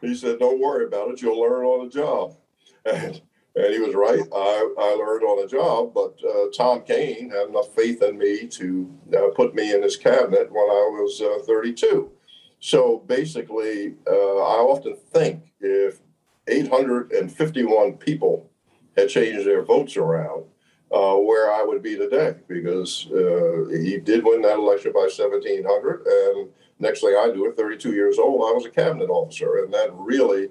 [0.07, 1.21] he said, "Don't worry about it.
[1.21, 2.35] You'll learn on the job."
[2.85, 3.19] And
[3.55, 4.19] and he was right.
[4.19, 8.47] I, I learned on the job, but uh, Tom Kean had enough faith in me
[8.47, 12.11] to uh, put me in his cabinet when I was uh, 32.
[12.59, 15.99] So basically, uh, I often think if
[16.47, 18.49] 851 people
[18.97, 20.43] had changed their votes around,
[20.91, 26.05] uh, where I would be today, because uh, he did win that election by 1,700,
[26.05, 29.73] and Next thing I knew, at 32 years old, I was a cabinet officer, and
[29.73, 30.49] that really,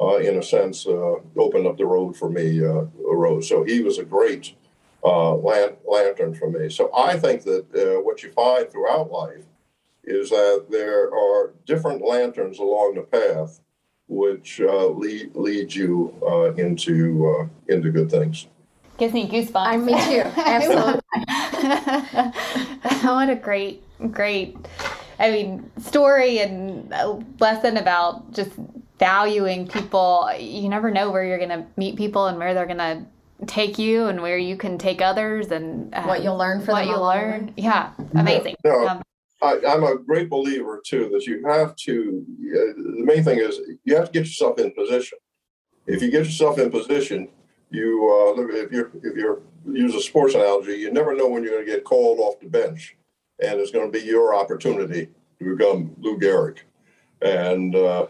[0.00, 2.64] uh, in a sense, uh, opened up the road for me.
[2.64, 2.86] Uh,
[3.16, 3.44] road.
[3.44, 4.54] So he was a great
[5.04, 6.68] uh, lantern for me.
[6.70, 9.44] So I think that uh, what you find throughout life
[10.04, 13.60] is that there are different lanterns along the path,
[14.08, 16.14] which uh, lead lead you
[16.56, 18.46] into into good things.
[18.98, 19.66] Gives me goosebumps.
[19.66, 20.22] I me too.
[20.40, 21.02] Absolutely.
[23.08, 24.56] what a great, great
[25.18, 28.50] I mean, story and a lesson about just
[28.98, 30.30] valuing people.
[30.38, 33.06] You never know where you're going to meet people and where they're going to
[33.46, 36.86] take you and where you can take others and um, what you'll learn from what
[36.86, 37.52] you'll learn.
[37.56, 38.56] Yeah, amazing.
[38.64, 39.02] No, um,
[39.42, 42.24] I, am a great believer too that you have to.
[42.48, 45.18] Uh, the main thing is you have to get yourself in position.
[45.86, 47.28] If you get yourself in position,
[47.70, 51.52] you uh, if you if you use a sports analogy, you never know when you're
[51.52, 52.96] going to get called off the bench
[53.40, 56.58] and it's going to be your opportunity to become Lou Gehrig.
[57.22, 58.06] And uh,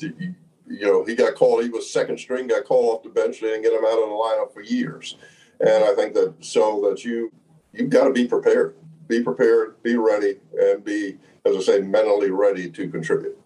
[0.00, 1.62] you know, he got called.
[1.62, 3.40] He was second string, got called off the bench.
[3.40, 5.16] They didn't get him out of the lineup for years.
[5.60, 7.32] And I think that so that you
[7.72, 8.76] you've got to be prepared,
[9.08, 13.38] be prepared, be ready, and be, as I say, mentally ready to contribute.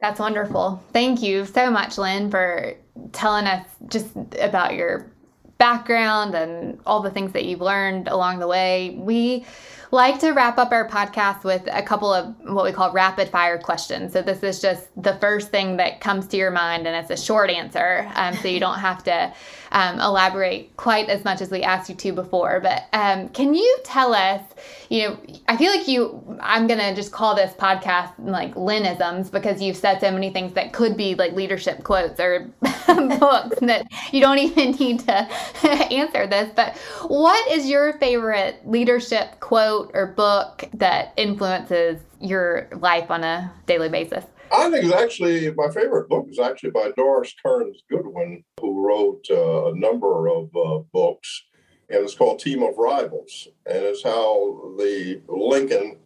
[0.00, 0.82] That's wonderful.
[0.92, 2.74] Thank you so much, Len, for
[3.12, 5.10] telling us just about your
[5.58, 8.94] background and all the things that you've learned along the way.
[8.98, 9.46] We
[9.90, 13.58] like to wrap up our podcast with a couple of what we call rapid fire
[13.58, 14.12] questions.
[14.12, 17.22] So this is just the first thing that comes to your mind, and it's a
[17.22, 19.32] short answer, um, so you don't have to
[19.72, 22.60] um, elaborate quite as much as we asked you to before.
[22.60, 24.42] But um, can you tell us?
[24.88, 26.38] You know, I feel like you.
[26.40, 30.72] I'm gonna just call this podcast like Lynisms because you've said so many things that
[30.72, 35.12] could be like leadership quotes or books that you don't even need to
[35.92, 36.50] answer this.
[36.54, 36.76] But
[37.08, 43.88] what is your favorite leadership quote or book that influences your life on a daily
[43.88, 44.24] basis?
[44.52, 49.24] I think it's actually my favorite book is actually by Doris Kearns Goodwin, who wrote
[49.30, 51.44] uh, a number of uh, books,
[51.88, 55.98] and it's called Team of Rivals, and it's how the Lincoln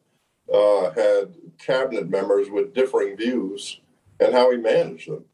[0.53, 3.81] uh, had cabinet members with differing views
[4.19, 5.25] and how he managed them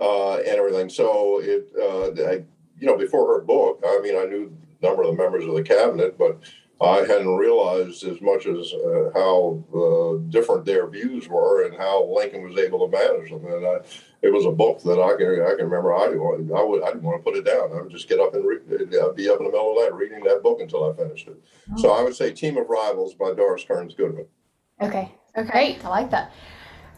[0.00, 0.88] uh, and everything.
[0.88, 2.44] So it, uh, I,
[2.78, 5.54] you know, before her book, I mean, I knew a number of the members of
[5.54, 6.38] the cabinet, but
[6.80, 12.04] I hadn't realized as much as uh, how uh, different their views were and how
[12.04, 13.46] Lincoln was able to manage them.
[13.46, 13.76] And I,
[14.20, 15.94] it was a book that I can I can remember.
[15.94, 17.72] I didn't I would I didn't want to put it down.
[17.72, 18.60] I would just get up and read.
[18.70, 21.28] I'd be up in the middle of the night reading that book until I finished
[21.28, 21.42] it.
[21.72, 21.82] Oh.
[21.82, 24.26] So I would say Team of Rivals by Doris Kearns Goodwin.
[24.82, 25.14] Okay.
[25.36, 25.50] Okay.
[25.50, 25.84] Great.
[25.84, 26.32] I like that.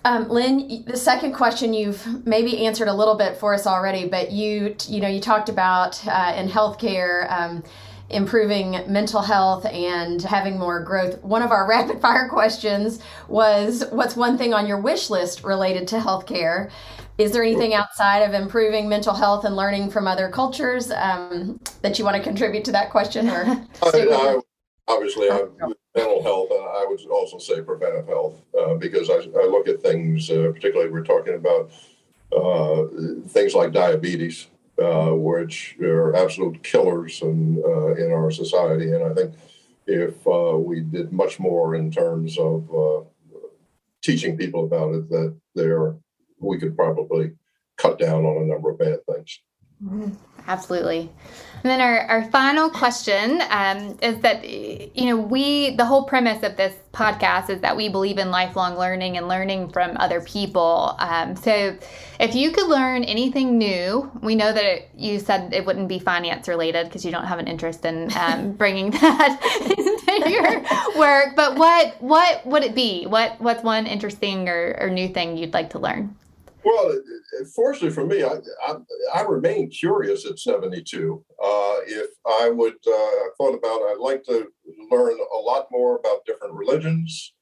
[0.05, 4.33] Um, Len, the second question you've maybe answered a little bit for us already, but
[4.33, 7.31] you you know you talked about uh, in healthcare.
[7.31, 7.63] Um,
[8.11, 11.23] improving mental health and having more growth.
[11.23, 15.89] One of our rapid fire questions was what's one thing on your wish list related
[15.89, 16.71] to healthcare?
[17.19, 21.99] Is there anything outside of improving mental health and learning from other cultures um, that
[21.99, 23.29] you want to contribute to that question?
[23.29, 23.45] Or
[23.83, 24.39] I, I,
[24.87, 25.43] obviously, I,
[25.97, 29.83] mental health, and I would also say preventive health, uh, because I, I, look at
[29.83, 31.73] things, uh, particularly we're talking about
[32.33, 32.85] uh,
[33.27, 34.47] things like diabetes
[34.83, 38.93] uh, which are absolute killers in, uh, in our society.
[38.93, 39.35] And I think
[39.87, 43.05] if uh, we did much more in terms of uh,
[44.03, 45.97] teaching people about it, that there
[46.41, 47.33] we could probably
[47.77, 49.41] cut down on a number of bad things.
[49.85, 50.11] Mm-hmm.
[50.49, 51.11] Absolutely.
[51.63, 56.43] And then our, our final question um, is that, you know, we, the whole premise
[56.43, 60.97] of this podcast is that we believe in lifelong learning and learning from other people.
[60.99, 61.77] Um, so
[62.19, 65.99] if you could learn anything new, we know that it, you said it wouldn't be
[65.99, 69.39] finance related because you don't have an interest in um, bringing that
[70.17, 70.63] into your
[70.99, 71.37] work.
[71.37, 73.07] But what, what would it be?
[73.07, 76.17] What, what's one interesting or, or new thing you'd like to learn?
[76.65, 77.01] Well,
[77.55, 78.77] fortunately for me, I, I,
[79.15, 81.25] I remain curious at 72.
[81.43, 84.49] Uh, if I would, uh, I thought about, I'd like to
[84.91, 87.35] learn a lot more about different religions.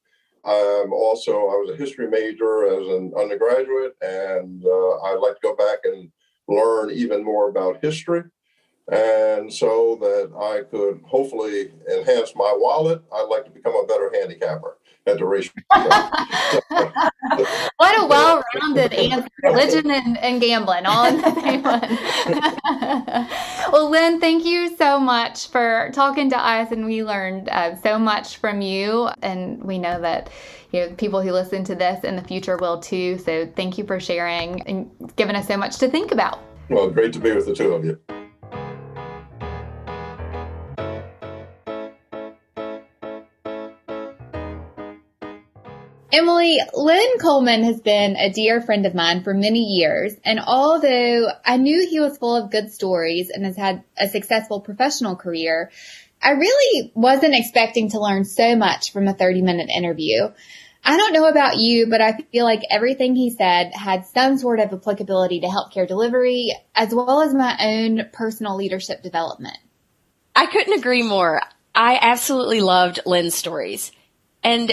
[0.44, 5.40] Um, also, I was a history major as an undergraduate, and uh, I'd like to
[5.42, 6.10] go back and
[6.46, 8.22] learn even more about history.
[8.92, 14.12] And so that I could hopefully enhance my wallet, I'd like to become a better
[14.14, 15.50] handicapper at the race.
[17.76, 19.28] what a well-rounded answer.
[19.42, 21.80] Religion and, and gambling all in the same one.
[23.72, 27.98] well, Len, thank you so much for talking to us, and we learned uh, so
[27.98, 30.30] much from you, and we know that
[30.72, 33.18] you know people who listen to this in the future will too.
[33.18, 36.40] So thank you for sharing and giving us so much to think about.
[36.68, 37.98] Well, great to be with the two of you.
[46.12, 51.28] Emily, Len Coleman has been a dear friend of mine for many years, and although
[51.44, 55.70] I knew he was full of good stories and has had a successful professional career,
[56.22, 60.28] I really wasn't expecting to learn so much from a 30 minute interview.
[60.84, 64.60] I don't know about you, but I feel like everything he said had some sort
[64.60, 69.58] of applicability to healthcare delivery as well as my own personal leadership development.
[70.36, 71.42] I couldn't agree more.
[71.74, 73.90] I absolutely loved Len's stories.
[74.44, 74.72] And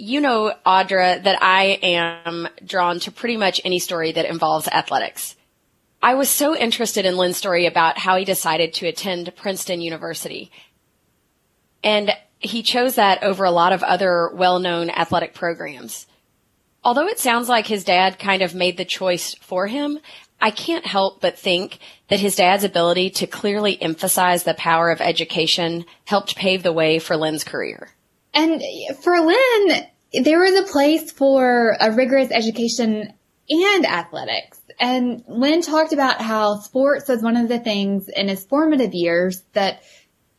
[0.00, 5.36] you know, Audra, that I am drawn to pretty much any story that involves athletics.
[6.02, 10.50] I was so interested in Len's story about how he decided to attend Princeton University.
[11.84, 16.06] And he chose that over a lot of other well-known athletic programs.
[16.82, 19.98] Although it sounds like his dad kind of made the choice for him,
[20.40, 25.02] I can't help but think that his dad's ability to clearly emphasize the power of
[25.02, 27.90] education helped pave the way for Len's career.
[28.32, 28.62] And
[29.02, 33.12] for Len, there was a place for a rigorous education
[33.48, 34.60] and athletics.
[34.78, 39.42] And Len talked about how sports was one of the things in his formative years
[39.52, 39.82] that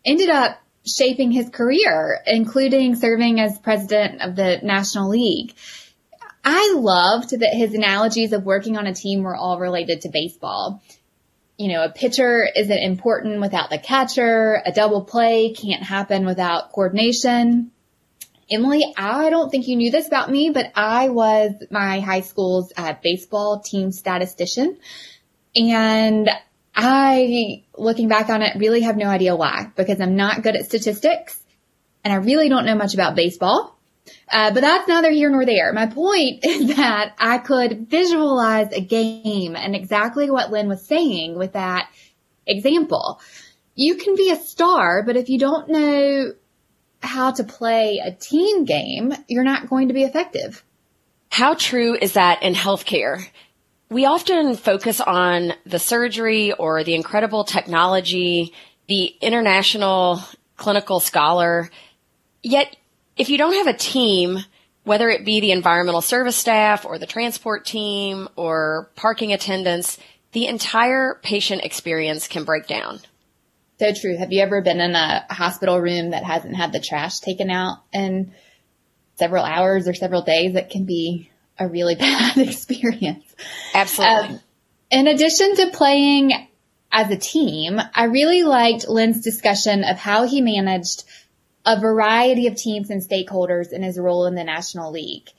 [0.05, 5.53] ended up shaping his career, including serving as president of the National League.
[6.43, 10.81] I loved that his analogies of working on a team were all related to baseball.
[11.57, 14.59] You know, a pitcher isn't important without the catcher.
[14.65, 17.71] A double play can't happen without coordination.
[18.51, 22.73] Emily, I don't think you knew this about me, but I was my high school's
[22.75, 24.77] uh, baseball team statistician.
[25.55, 26.29] And
[26.75, 30.65] I, looking back on it, really have no idea why, because I'm not good at
[30.65, 31.41] statistics
[32.03, 33.77] and I really don't know much about baseball.
[34.29, 35.71] Uh, but that's neither here nor there.
[35.73, 41.37] My point is that I could visualize a game and exactly what Len was saying
[41.37, 41.89] with that
[42.45, 43.21] example.
[43.75, 46.33] You can be a star, but if you don't know
[47.01, 50.63] how to play a team game, you're not going to be effective.
[51.29, 53.23] How true is that in healthcare?
[53.89, 58.53] We often focus on the surgery or the incredible technology,
[58.87, 60.21] the international
[60.55, 61.69] clinical scholar.
[62.43, 62.75] Yet,
[63.17, 64.39] if you don't have a team,
[64.83, 69.97] whether it be the environmental service staff or the transport team or parking attendants,
[70.31, 72.99] the entire patient experience can break down.
[73.81, 74.15] So true.
[74.15, 77.79] Have you ever been in a hospital room that hasn't had the trash taken out
[77.91, 78.31] in
[79.15, 80.53] several hours or several days?
[80.53, 83.25] It can be a really bad experience.
[83.73, 84.35] Absolutely.
[84.35, 84.39] Um,
[84.91, 86.47] in addition to playing
[86.91, 91.03] as a team, I really liked Len's discussion of how he managed
[91.65, 95.31] a variety of teams and stakeholders in his role in the National League.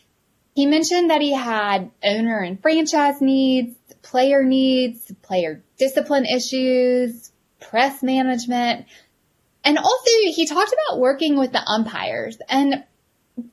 [0.57, 7.32] He mentioned that he had owner and franchise needs, player needs, player discipline issues,
[7.70, 8.86] press management.
[9.64, 12.84] And also he talked about working with the umpires and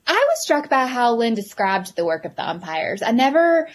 [0.05, 3.01] I was struck by how Len described the work of the umpires.
[3.01, 3.69] I never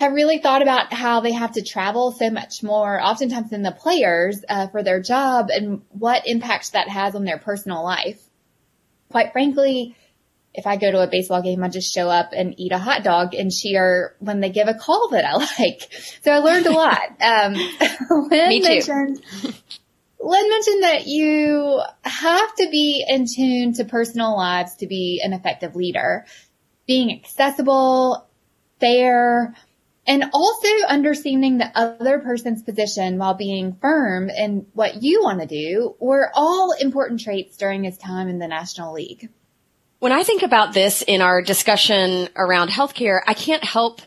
[0.00, 3.72] have really thought about how they have to travel so much more, oftentimes than the
[3.72, 8.20] players, uh, for their job and what impact that has on their personal life.
[9.10, 9.96] Quite frankly,
[10.58, 13.04] if I go to a baseball game, I just show up and eat a hot
[13.04, 15.88] dog and cheer when they give a call that I like.
[16.24, 16.98] So I learned a lot.
[17.20, 17.54] Um,
[18.30, 18.68] Len Me too.
[18.68, 19.22] mentioned,
[20.20, 25.32] Len mentioned that you have to be in tune to personal lives to be an
[25.32, 26.26] effective leader.
[26.86, 28.26] Being accessible,
[28.80, 29.54] fair,
[30.06, 35.46] and also understanding the other person's position while being firm in what you want to
[35.46, 39.28] do were all important traits during his time in the National League.
[40.00, 44.00] When I think about this in our discussion around healthcare, I can't help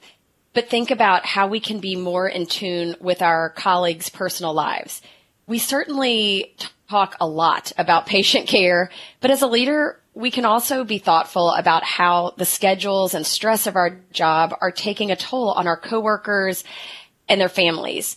[0.54, 5.02] but think about how we can be more in tune with our colleagues' personal lives.
[5.48, 6.56] We certainly
[6.90, 8.90] talk a lot about patient care,
[9.20, 13.68] but as a leader, we can also be thoughtful about how the schedules and stress
[13.68, 16.64] of our job are taking a toll on our coworkers
[17.28, 18.16] and their families.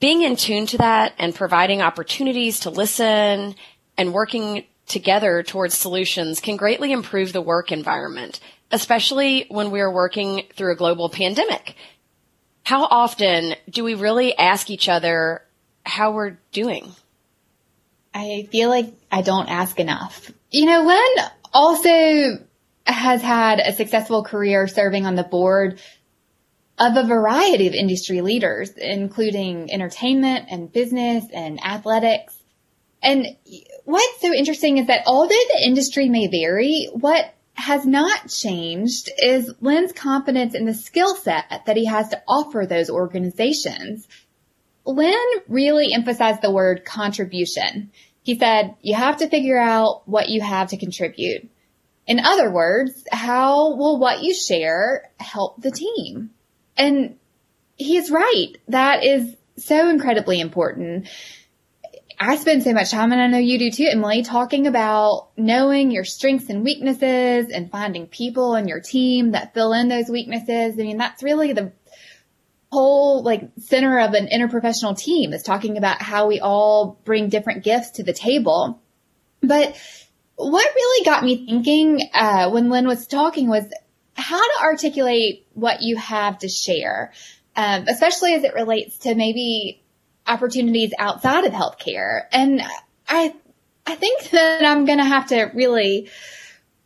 [0.00, 3.56] Being in tune to that and providing opportunities to listen
[3.98, 8.38] and working together towards solutions can greatly improve the work environment,
[8.70, 11.74] especially when we are working through a global pandemic.
[12.62, 15.42] How often do we really ask each other
[15.84, 16.92] how we're doing?
[18.14, 20.30] I feel like I don't ask enough.
[20.50, 22.46] You know, Len also
[22.86, 25.80] has had a successful career serving on the board
[26.78, 32.36] of a variety of industry leaders, including entertainment and business and athletics.
[33.02, 33.26] And
[33.84, 39.52] what's so interesting is that although the industry may vary, what has not changed is
[39.60, 44.08] Len's confidence in the skill set that he has to offer those organizations.
[44.84, 45.14] Len
[45.48, 47.90] really emphasized the word contribution.
[48.22, 51.48] He said, you have to figure out what you have to contribute.
[52.06, 56.30] In other words, how will what you share help the team?
[56.76, 57.16] And
[57.76, 58.54] he's right.
[58.68, 61.08] That is so incredibly important.
[62.24, 65.90] I spend so much time, and I know you do too, Emily, talking about knowing
[65.90, 70.74] your strengths and weaknesses and finding people in your team that fill in those weaknesses.
[70.78, 71.72] I mean, that's really the
[72.70, 77.64] whole like center of an interprofessional team is talking about how we all bring different
[77.64, 78.80] gifts to the table.
[79.42, 79.76] But
[80.36, 83.64] what really got me thinking uh, when Len was talking was
[84.14, 87.12] how to articulate what you have to share,
[87.56, 89.81] um, especially as it relates to maybe
[90.26, 92.22] opportunities outside of healthcare.
[92.32, 92.62] And
[93.08, 93.34] I,
[93.86, 96.08] I think that I'm going to have to really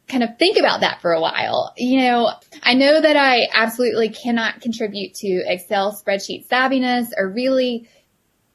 [0.09, 1.73] kind of think about that for a while.
[1.77, 2.33] You know,
[2.63, 7.89] I know that I absolutely cannot contribute to Excel spreadsheet savviness or really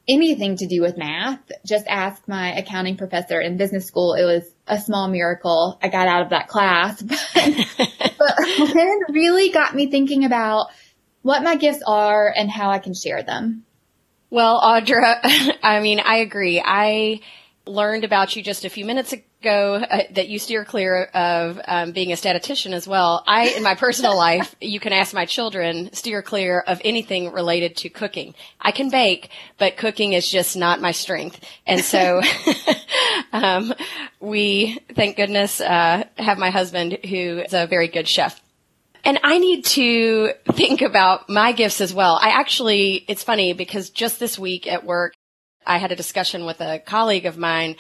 [0.08, 1.40] anything to do with math.
[1.66, 4.14] Just ask my accounting professor in business school.
[4.14, 9.50] It was a small miracle I got out of that class, but, but it really
[9.50, 10.68] got me thinking about
[11.22, 13.66] what my gifts are and how I can share them.
[14.32, 15.20] Well, Audra,
[15.64, 16.62] I mean, I agree.
[16.64, 17.20] I
[17.66, 21.92] learned about you just a few minutes ago uh, that you steer clear of um,
[21.92, 23.26] being a statistician as well.
[23.28, 27.76] I, in my personal life, you can ask my children, steer clear of anything related
[27.78, 28.34] to cooking.
[28.60, 31.44] I can bake, but cooking is just not my strength.
[31.68, 32.22] And so,
[33.34, 33.74] um,
[34.22, 38.40] we, thank goodness, uh, have my husband who is a very good chef.
[39.04, 42.20] And I need to think about my gifts as well.
[42.22, 45.14] I actually, it's funny because just this week at work,
[45.66, 47.76] I had a discussion with a colleague of mine.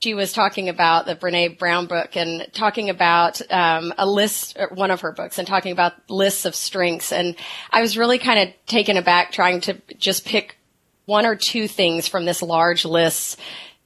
[0.00, 4.90] She was talking about the Brene Brown book and talking about um, a list, one
[4.90, 7.12] of her books, and talking about lists of strengths.
[7.12, 7.36] And
[7.70, 10.56] I was really kind of taken aback trying to just pick
[11.04, 13.38] one or two things from this large list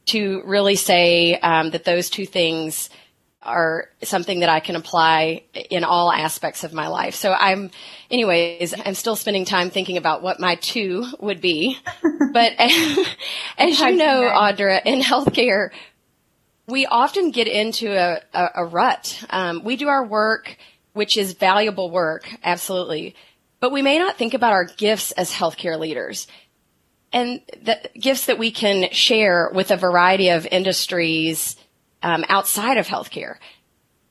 [0.07, 2.91] to really say um, that those two things
[3.45, 7.15] are something that I can apply in all aspects of my life.
[7.15, 7.71] So I'm,
[8.11, 11.79] anyways, I'm still spending time thinking about what my two would be.
[12.33, 15.71] but as you know, Audra, in healthcare,
[16.67, 19.25] we often get into a, a, a rut.
[19.31, 20.57] Um, we do our work,
[20.93, 23.15] which is valuable work, absolutely.
[23.61, 26.27] But we may not think about our gifts as healthcare leaders
[27.15, 31.57] and the gifts that we can share with a variety of industries
[32.05, 33.37] um, outside of healthcare.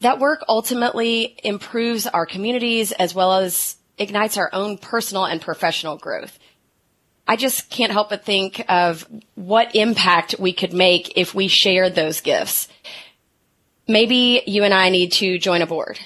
[0.01, 5.95] That work ultimately improves our communities as well as ignites our own personal and professional
[5.97, 6.37] growth.
[7.25, 11.95] I just can't help but think of what impact we could make if we shared
[11.95, 12.67] those gifts.
[13.87, 15.99] Maybe you and I need to join a board.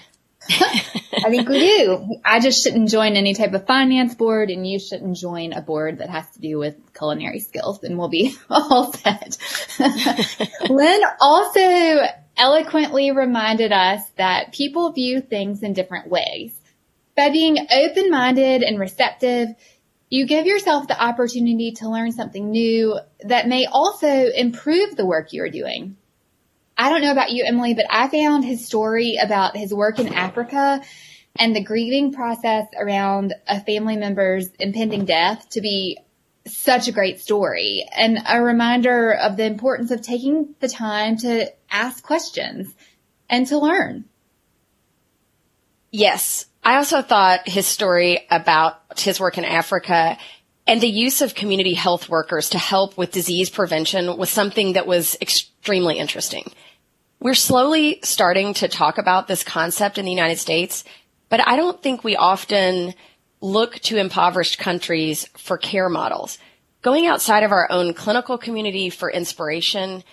[1.25, 2.15] I think we do.
[2.23, 5.99] I just shouldn't join any type of finance board and you shouldn't join a board
[5.99, 9.37] that has to do with culinary skills and we'll be all set.
[10.69, 11.99] Len also
[12.37, 16.57] eloquently reminded us that people view things in different ways.
[17.15, 19.49] By being open-minded and receptive,
[20.09, 25.33] you give yourself the opportunity to learn something new that may also improve the work
[25.33, 25.97] you're doing.
[26.77, 30.13] I don't know about you, Emily, but I found his story about his work in
[30.13, 30.81] Africa
[31.39, 35.97] and the grieving process around a family member's impending death to be
[36.45, 41.51] such a great story and a reminder of the importance of taking the time to
[41.71, 42.73] ask questions
[43.29, 44.05] and to learn.
[45.91, 46.45] Yes.
[46.63, 50.17] I also thought his story about his work in Africa
[50.65, 54.85] and the use of community health workers to help with disease prevention was something that
[54.85, 56.43] was extremely interesting.
[57.19, 60.83] We're slowly starting to talk about this concept in the United States,
[61.29, 62.93] but I don't think we often
[63.41, 66.37] look to impoverished countries for care models.
[66.83, 70.03] Going outside of our own clinical community for inspiration,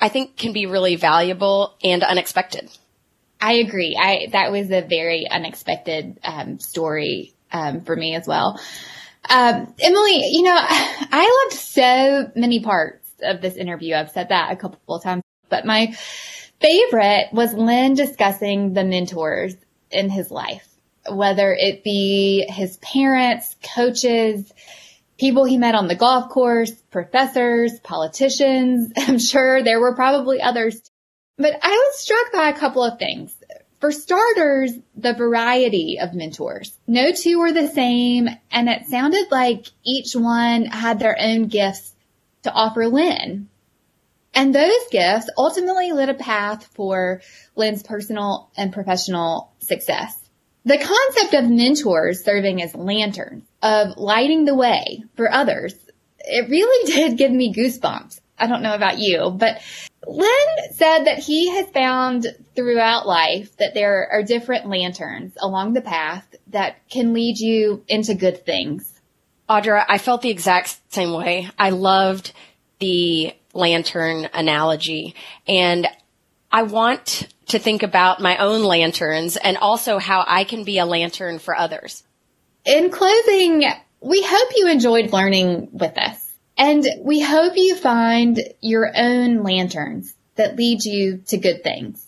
[0.00, 2.70] I think can be really valuable and unexpected.
[3.40, 3.96] I agree.
[4.00, 8.60] I that was a very unexpected um, story um, for me as well.
[9.28, 13.96] Um, Emily, you know, I loved so many parts of this interview.
[13.96, 15.22] I've said that a couple of times.
[15.50, 15.94] But my
[16.60, 19.54] favorite was Len discussing the mentors
[19.90, 20.66] in his life,
[21.10, 24.50] whether it be his parents, coaches,
[25.18, 28.92] people he met on the golf course, professors, politicians.
[28.96, 30.80] I'm sure there were probably others.
[31.36, 33.34] But I was struck by a couple of things.
[33.80, 36.76] For starters, the variety of mentors.
[36.86, 41.94] No two were the same, and it sounded like each one had their own gifts
[42.42, 43.48] to offer Len.
[44.34, 47.20] And those gifts ultimately lit a path for
[47.56, 50.16] Len's personal and professional success.
[50.64, 55.74] The concept of mentors serving as lanterns, of lighting the way for others,
[56.18, 58.20] it really did give me goosebumps.
[58.38, 59.60] I don't know about you, but
[60.06, 65.82] Len said that he has found throughout life that there are different lanterns along the
[65.82, 69.00] path that can lead you into good things.
[69.48, 71.50] Audra, I felt the exact same way.
[71.58, 72.32] I loved
[72.78, 75.14] the lantern analogy.
[75.46, 75.86] And
[76.52, 80.86] I want to think about my own lanterns and also how I can be a
[80.86, 82.02] lantern for others.
[82.64, 83.64] In closing,
[84.00, 86.26] we hope you enjoyed learning with us.
[86.56, 92.06] And we hope you find your own lanterns that lead you to good things.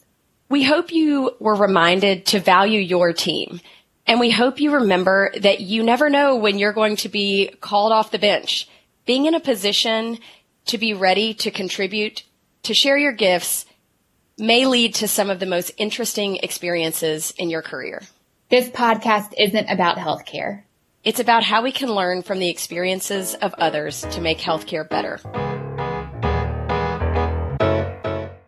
[0.48, 3.60] We hope you were reminded to value your team.
[4.06, 7.92] And we hope you remember that you never know when you're going to be called
[7.92, 8.68] off the bench.
[9.06, 10.18] Being in a position
[10.66, 12.24] to be ready to contribute,
[12.64, 13.66] to share your gifts
[14.38, 18.02] may lead to some of the most interesting experiences in your career.
[18.50, 20.62] This podcast isn't about healthcare.
[21.04, 25.18] It's about how we can learn from the experiences of others to make healthcare better.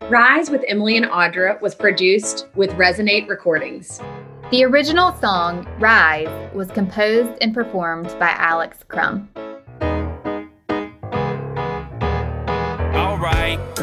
[0.09, 4.01] Rise with Emily and Audra was produced with Resonate Recordings.
[4.51, 9.29] The original song, Rise, was composed and performed by Alex Crum.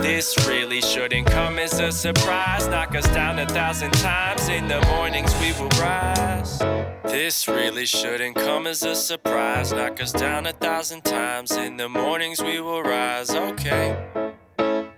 [0.02, 2.68] This really shouldn't come as a surprise.
[2.68, 4.50] Knock us down a thousand times.
[4.50, 6.58] In the mornings we will rise.
[7.04, 9.72] This really shouldn't come as a surprise.
[9.72, 11.52] Knock us down a thousand times.
[11.52, 13.30] In the mornings we will rise.
[13.30, 13.96] Okay.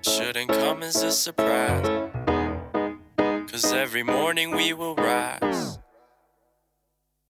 [0.01, 1.86] Shouldn't come as a surprise.
[3.51, 5.80] Cause every morning we will rise.